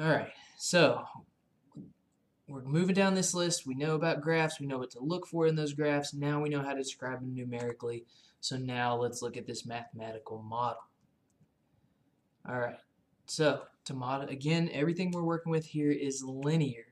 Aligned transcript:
All 0.00 0.08
right, 0.08 0.32
so 0.56 1.04
we're 2.48 2.62
moving 2.62 2.94
down 2.94 3.14
this 3.14 3.34
list. 3.34 3.66
We 3.66 3.74
know 3.74 3.96
about 3.96 4.22
graphs. 4.22 4.58
We 4.58 4.66
know 4.66 4.78
what 4.78 4.92
to 4.92 5.00
look 5.00 5.26
for 5.26 5.46
in 5.46 5.56
those 5.56 5.74
graphs. 5.74 6.14
Now 6.14 6.40
we 6.40 6.48
know 6.48 6.62
how 6.62 6.72
to 6.72 6.78
describe 6.78 7.20
them 7.20 7.34
numerically. 7.34 8.06
So 8.40 8.56
now 8.56 8.96
let's 8.96 9.20
look 9.20 9.36
at 9.36 9.46
this 9.46 9.66
mathematical 9.66 10.40
model. 10.40 10.80
All 12.48 12.58
right, 12.58 12.78
so 13.26 13.64
to 13.84 13.92
model, 13.92 14.30
again, 14.30 14.70
everything 14.72 15.10
we're 15.10 15.22
working 15.22 15.52
with 15.52 15.66
here 15.66 15.90
is 15.90 16.24
linear. 16.24 16.86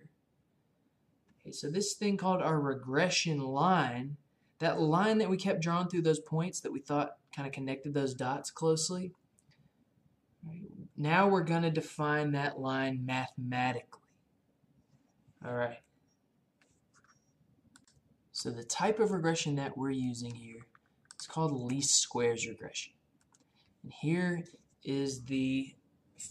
Okay, 1.40 1.52
so 1.52 1.70
this 1.70 1.94
thing 1.94 2.18
called 2.18 2.42
our 2.42 2.60
regression 2.60 3.40
line, 3.40 4.18
that 4.58 4.82
line 4.82 5.16
that 5.16 5.30
we 5.30 5.38
kept 5.38 5.62
drawing 5.62 5.88
through 5.88 6.02
those 6.02 6.20
points 6.20 6.60
that 6.60 6.72
we 6.72 6.80
thought 6.80 7.16
kind 7.34 7.48
of 7.48 7.54
connected 7.54 7.94
those 7.94 8.12
dots 8.12 8.50
closely, 8.50 9.12
now 10.98 11.28
we're 11.28 11.44
going 11.44 11.62
to 11.62 11.70
define 11.70 12.32
that 12.32 12.58
line 12.58 13.06
mathematically. 13.06 14.02
All 15.46 15.54
right. 15.54 15.78
So 18.32 18.50
the 18.50 18.64
type 18.64 18.98
of 18.98 19.12
regression 19.12 19.54
that 19.56 19.78
we're 19.78 19.90
using 19.90 20.34
here 20.34 20.66
is 21.18 21.26
called 21.26 21.52
least 21.52 22.00
squares 22.00 22.48
regression. 22.48 22.92
And 23.84 23.92
here 23.92 24.44
is 24.84 25.22
the 25.24 25.72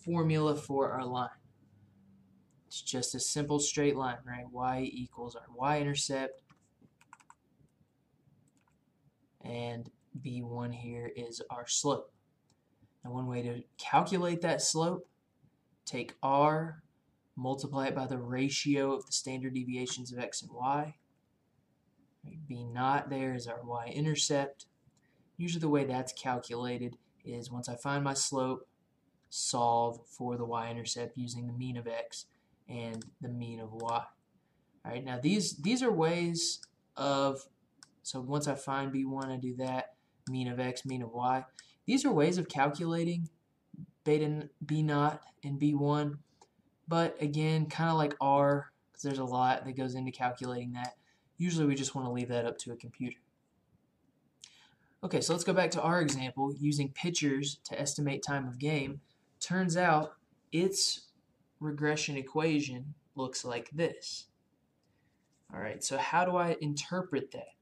formula 0.03 0.55
for 0.55 0.91
our 0.91 1.05
line. 1.05 1.29
It's 2.67 2.81
just 2.81 3.15
a 3.15 3.19
simple 3.21 3.59
straight 3.59 3.95
line, 3.95 4.17
right? 4.25 4.45
y 4.51 4.89
equals 4.91 5.35
our 5.35 5.47
y-intercept 5.55 6.41
and 9.41 9.89
b1 10.21 10.73
here 10.73 11.09
is 11.15 11.41
our 11.49 11.65
slope. 11.67 12.11
And 13.03 13.13
one 13.13 13.27
way 13.27 13.41
to 13.41 13.63
calculate 13.77 14.41
that 14.41 14.61
slope, 14.61 15.07
take 15.85 16.15
r, 16.21 16.83
multiply 17.35 17.87
it 17.87 17.95
by 17.95 18.07
the 18.07 18.17
ratio 18.17 18.93
of 18.93 19.05
the 19.05 19.11
standard 19.11 19.53
deviations 19.53 20.11
of 20.11 20.19
x 20.19 20.41
and 20.41 20.51
y. 20.51 20.95
B 22.47 22.65
naught 22.65 23.09
there 23.09 23.33
is 23.33 23.47
our 23.47 23.61
y-intercept. 23.63 24.65
Usually 25.37 25.61
the 25.61 25.69
way 25.69 25.85
that's 25.85 26.11
calculated 26.11 26.97
is 27.23 27.51
once 27.51 27.69
I 27.69 27.75
find 27.75 28.03
my 28.03 28.13
slope, 28.13 28.67
solve 29.29 29.99
for 30.07 30.37
the 30.37 30.45
y-intercept 30.45 31.17
using 31.17 31.47
the 31.47 31.53
mean 31.53 31.77
of 31.77 31.87
x 31.87 32.25
and 32.67 33.05
the 33.21 33.29
mean 33.29 33.59
of 33.59 33.71
y. 33.71 34.03
All 34.85 34.91
right, 34.91 35.03
now 35.03 35.19
these 35.19 35.57
these 35.57 35.83
are 35.83 35.91
ways 35.91 36.59
of 36.95 37.45
so 38.03 38.21
once 38.21 38.47
I 38.47 38.55
find 38.55 38.93
b1, 38.93 39.25
I 39.25 39.37
do 39.37 39.55
that 39.57 39.95
mean 40.29 40.47
of 40.47 40.59
x, 40.59 40.85
mean 40.85 41.01
of 41.01 41.11
y. 41.11 41.45
These 41.87 42.05
are 42.05 42.11
ways 42.11 42.37
of 42.37 42.49
calculating 42.49 43.29
beta 44.03 44.49
B 44.65 44.83
naught 44.83 45.21
and 45.43 45.59
B1, 45.59 46.17
but 46.87 47.19
again, 47.21 47.65
kind 47.67 47.89
of 47.89 47.97
like 47.97 48.15
R, 48.21 48.71
because 48.91 49.03
there's 49.03 49.19
a 49.19 49.25
lot 49.25 49.65
that 49.65 49.77
goes 49.77 49.95
into 49.95 50.11
calculating 50.11 50.73
that. 50.73 50.95
Usually 51.37 51.65
we 51.65 51.75
just 51.75 51.95
want 51.95 52.05
to 52.05 52.11
leave 52.11 52.27
that 52.27 52.45
up 52.45 52.57
to 52.59 52.73
a 52.73 52.75
computer. 52.75 53.17
Okay, 55.03 55.21
so 55.21 55.31
let's 55.31 55.45
go 55.45 55.53
back 55.53 55.71
to 55.71 55.81
our 55.81 56.01
example 56.01 56.53
using 56.59 56.89
pitchers 56.89 57.59
to 57.65 57.79
estimate 57.79 58.21
time 58.21 58.47
of 58.47 58.59
game. 58.59 58.99
Turns 59.39 59.77
out 59.77 60.13
its 60.51 61.07
regression 61.59 62.17
equation 62.17 62.95
looks 63.15 63.45
like 63.45 63.69
this. 63.71 64.25
All 65.53 65.61
right, 65.61 65.81
so 65.83 65.97
how 65.97 66.25
do 66.25 66.35
I 66.35 66.57
interpret 66.59 67.31
that? 67.31 67.55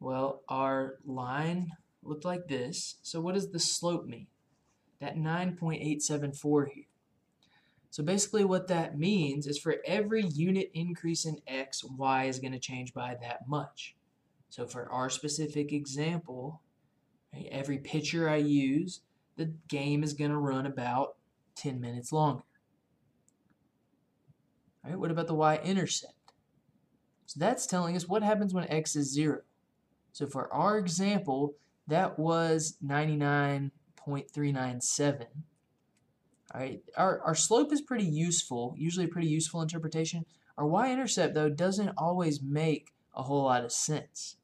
Well, 0.00 0.42
our 0.48 0.98
line 1.04 1.72
looked 2.06 2.24
like 2.24 2.48
this. 2.48 2.96
So 3.02 3.20
what 3.20 3.34
does 3.34 3.50
the 3.50 3.58
slope 3.58 4.06
mean? 4.06 4.26
That 5.00 5.16
9.874 5.16 6.66
here. 6.72 6.84
So 7.90 8.02
basically 8.02 8.44
what 8.44 8.68
that 8.68 8.98
means 8.98 9.46
is 9.46 9.58
for 9.58 9.76
every 9.84 10.24
unit 10.26 10.70
increase 10.74 11.24
in 11.24 11.36
x, 11.46 11.84
y 11.84 12.24
is 12.24 12.40
going 12.40 12.52
to 12.52 12.58
change 12.58 12.92
by 12.92 13.16
that 13.20 13.46
much. 13.46 13.94
So 14.50 14.66
for 14.66 14.90
our 14.90 15.08
specific 15.10 15.72
example, 15.72 16.60
right, 17.32 17.48
every 17.52 17.78
pitcher 17.78 18.28
I 18.28 18.36
use, 18.36 19.00
the 19.36 19.54
game 19.68 20.02
is 20.02 20.12
going 20.12 20.30
to 20.30 20.36
run 20.36 20.66
about 20.66 21.16
10 21.56 21.80
minutes 21.80 22.12
longer. 22.12 22.42
All 24.84 24.90
right, 24.90 24.98
what 24.98 25.10
about 25.10 25.28
the 25.28 25.34
y-intercept? 25.34 26.14
So 27.26 27.40
that's 27.40 27.66
telling 27.66 27.96
us 27.96 28.08
what 28.08 28.22
happens 28.22 28.52
when 28.52 28.68
x 28.68 28.96
is 28.96 29.12
0. 29.12 29.40
So 30.12 30.26
for 30.26 30.52
our 30.52 30.78
example, 30.78 31.54
that 31.88 32.18
was 32.18 32.76
99.397. 32.84 35.26
All 36.52 36.60
right, 36.60 36.82
our, 36.96 37.20
our 37.22 37.34
slope 37.34 37.72
is 37.72 37.80
pretty 37.80 38.04
useful, 38.04 38.74
usually 38.76 39.06
a 39.06 39.08
pretty 39.08 39.28
useful 39.28 39.62
interpretation. 39.62 40.26
Our 40.56 40.66
y-intercept, 40.66 41.34
though, 41.34 41.48
doesn't 41.48 41.92
always 41.98 42.40
make 42.42 42.92
a 43.14 43.22
whole 43.22 43.44
lot 43.44 43.64
of 43.64 43.72
sense. 43.72 44.36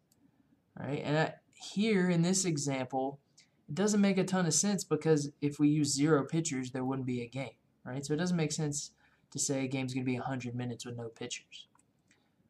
All 0.78 0.86
right, 0.86 1.02
and 1.04 1.16
I, 1.16 1.34
here 1.54 2.10
in 2.10 2.22
this 2.22 2.44
example, 2.44 3.20
it 3.68 3.74
doesn't 3.74 4.00
make 4.00 4.18
a 4.18 4.24
ton 4.24 4.46
of 4.46 4.54
sense 4.54 4.82
because 4.82 5.30
if 5.40 5.60
we 5.60 5.68
use 5.68 5.94
zero 5.94 6.24
pitchers, 6.24 6.72
there 6.72 6.84
wouldn't 6.84 7.06
be 7.06 7.22
a 7.22 7.28
game, 7.28 7.54
right? 7.84 8.04
So 8.04 8.14
it 8.14 8.16
doesn't 8.16 8.36
make 8.36 8.52
sense 8.52 8.90
to 9.30 9.38
say 9.38 9.64
a 9.64 9.68
game's 9.68 9.94
going 9.94 10.04
to 10.04 10.10
be 10.10 10.18
100 10.18 10.54
minutes 10.54 10.84
with 10.84 10.96
no 10.96 11.08
pitchers. 11.08 11.68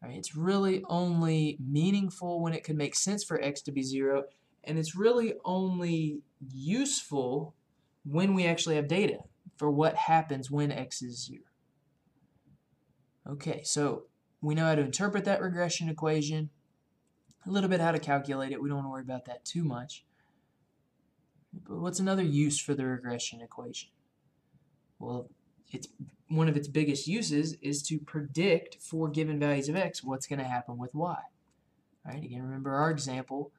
Right, 0.03 0.17
it's 0.17 0.35
really 0.35 0.83
only 0.89 1.59
meaningful 1.61 2.41
when 2.41 2.55
it 2.55 2.65
could 2.65 2.77
make 2.77 2.95
sense 2.95 3.23
for 3.23 3.39
x 3.43 3.61
to 3.63 3.73
be 3.73 3.83
0, 3.83 4.25
and 4.65 4.79
it's 4.79 4.97
really 4.97 5.35
only 5.45 6.21
useful 6.53 7.55
when 8.05 8.35
we 8.35 8.47
actually 8.47 8.77
have 8.77 8.89
data 8.89 9.19
for 9.57 9.71
what 9.71 9.95
happens 9.95 10.51
when 10.51 10.73
x 10.73 11.03
is 11.03 11.27
0. 11.27 11.43
Okay, 13.29 13.63
so 13.63 14.05
we 14.41 14.55
know 14.55 14.65
how 14.65 14.75
to 14.75 14.83
interpret 14.83 15.25
that 15.27 15.43
regression 15.43 15.89
equation, 15.89 16.51
a 17.47 17.51
little 17.51 17.69
bit 17.69 17.81
how 17.81 17.93
to 17.93 17.99
calculate 17.99 18.53
it. 18.53 18.63
We 18.63 18.69
don't 18.69 18.79
want 18.79 18.87
to 18.87 18.91
worry 18.91 19.03
about 19.03 19.27
that 19.27 19.45
too 19.45 19.65
much. 19.65 20.05
But 21.53 21.79
what's 21.79 22.01
another 22.01 22.23
use 22.23 22.59
for 22.59 22.75
the 22.75 22.87
regression 22.87 23.41
equation? 23.41 23.91
Well, 24.99 25.29
it's 25.71 25.89
one 26.29 26.49
of 26.49 26.57
its 26.57 26.69
biggest 26.69 27.07
uses 27.07 27.55
is 27.61 27.83
to 27.85 27.99
predict 27.99 28.77
for 28.81 29.09
given 29.09 29.39
values 29.39 29.69
of 29.69 29.77
x 29.77 30.03
what's 30.03 30.27
going 30.27 30.39
to 30.39 30.45
happen 30.45 30.79
with 30.79 30.95
y. 30.95 31.19
All 32.07 32.13
right, 32.13 32.23
again, 32.23 32.43
remember 32.43 32.73
our 32.73 32.91
example. 32.91 33.53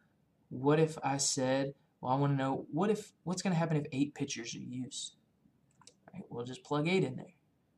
What 0.51 0.81
if 0.81 0.97
I 1.01 1.15
said, 1.15 1.73
well, 2.01 2.11
I 2.11 2.15
want 2.15 2.33
to 2.33 2.37
know 2.37 2.65
what 2.71 2.89
if 2.89 3.13
what's 3.23 3.41
going 3.41 3.53
to 3.53 3.59
happen 3.59 3.77
if 3.77 3.85
eight 3.93 4.13
pitchers 4.13 4.53
are 4.53 4.59
used? 4.59 5.15
Right, 6.13 6.23
we'll 6.29 6.43
just 6.43 6.63
plug 6.65 6.89
eight 6.89 7.05
in 7.05 7.15
there. 7.15 7.33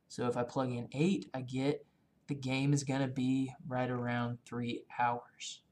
So 0.08 0.26
if 0.26 0.36
I 0.36 0.42
plug 0.42 0.72
in 0.72 0.88
eight, 0.92 1.30
I 1.32 1.42
get 1.42 1.86
the 2.26 2.34
game 2.34 2.72
is 2.72 2.82
going 2.82 3.00
to 3.00 3.06
be 3.06 3.52
right 3.68 3.88
around 3.88 4.38
three 4.44 4.82
hours. 4.98 5.62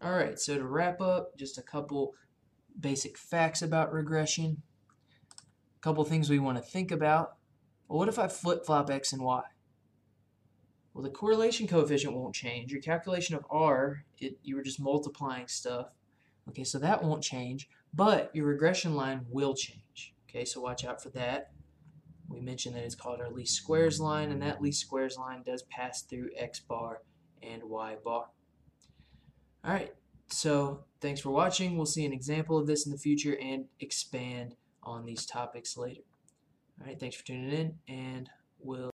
All 0.00 0.12
right, 0.12 0.38
so 0.38 0.56
to 0.56 0.64
wrap 0.64 1.00
up, 1.00 1.36
just 1.36 1.58
a 1.58 1.62
couple 1.62 2.14
basic 2.78 3.18
facts 3.18 3.62
about 3.62 3.92
regression 3.92 4.62
A 5.76 5.80
couple 5.80 6.04
things 6.04 6.30
we 6.30 6.38
want 6.38 6.58
to 6.58 6.62
think 6.62 6.90
about. 6.92 7.36
Well, 7.88 7.98
what 7.98 8.08
if 8.08 8.18
I 8.18 8.28
flip-flop 8.28 8.90
x 8.90 9.12
and 9.12 9.22
y? 9.22 9.42
Well, 10.94 11.02
the 11.02 11.10
correlation 11.10 11.66
coefficient 11.66 12.14
won't 12.14 12.34
change. 12.34 12.70
Your 12.70 12.82
calculation 12.82 13.34
of 13.34 13.46
r, 13.50 14.04
it, 14.18 14.38
you 14.42 14.56
were 14.56 14.62
just 14.62 14.80
multiplying 14.80 15.48
stuff. 15.48 15.88
Okay, 16.48 16.64
so 16.64 16.78
that 16.78 17.02
won't 17.02 17.22
change, 17.22 17.70
but 17.94 18.30
your 18.34 18.46
regression 18.46 18.94
line 18.94 19.24
will 19.30 19.54
change. 19.54 20.14
Okay, 20.28 20.44
so 20.44 20.60
watch 20.60 20.84
out 20.84 21.02
for 21.02 21.10
that. 21.10 21.52
We 22.28 22.40
mentioned 22.40 22.74
that 22.76 22.84
it's 22.84 22.94
called 22.94 23.20
our 23.20 23.30
least 23.30 23.54
squares 23.54 24.00
line, 24.00 24.30
and 24.30 24.42
that 24.42 24.60
least 24.60 24.80
squares 24.80 25.16
line 25.16 25.42
does 25.44 25.62
pass 25.64 26.02
through 26.02 26.30
x 26.36 26.60
bar 26.60 27.02
and 27.42 27.62
y 27.64 27.96
bar. 28.02 28.26
All 29.64 29.72
right, 29.72 29.94
so 30.28 30.84
thanks 31.00 31.20
for 31.20 31.30
watching. 31.30 31.76
We'll 31.76 31.86
see 31.86 32.04
an 32.04 32.12
example 32.12 32.58
of 32.58 32.66
this 32.66 32.86
in 32.86 32.92
the 32.92 32.98
future 32.98 33.36
and 33.40 33.66
expand 33.80 34.56
on 34.82 35.04
these 35.04 35.24
topics 35.26 35.76
later. 35.76 36.02
All 36.80 36.86
right, 36.86 36.98
thanks 36.98 37.14
for 37.14 37.24
tuning 37.24 37.52
in, 37.52 37.74
and 37.86 38.30
we'll 38.58 38.90